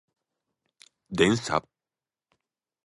[1.13, 1.61] 電車